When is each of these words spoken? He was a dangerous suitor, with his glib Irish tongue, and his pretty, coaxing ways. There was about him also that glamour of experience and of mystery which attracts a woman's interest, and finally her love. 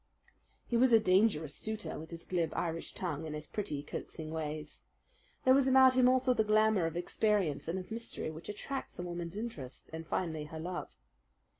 He 0.65 0.75
was 0.77 0.91
a 0.93 0.99
dangerous 0.99 1.53
suitor, 1.53 1.99
with 1.99 2.09
his 2.09 2.25
glib 2.25 2.53
Irish 2.55 2.95
tongue, 2.95 3.27
and 3.27 3.35
his 3.35 3.45
pretty, 3.45 3.83
coaxing 3.83 4.31
ways. 4.31 4.81
There 5.45 5.53
was 5.53 5.67
about 5.67 5.93
him 5.93 6.09
also 6.09 6.33
that 6.33 6.47
glamour 6.47 6.87
of 6.87 6.97
experience 6.97 7.67
and 7.67 7.77
of 7.77 7.91
mystery 7.91 8.31
which 8.31 8.49
attracts 8.49 8.97
a 8.97 9.03
woman's 9.03 9.37
interest, 9.37 9.91
and 9.93 10.07
finally 10.07 10.45
her 10.45 10.59
love. 10.59 10.89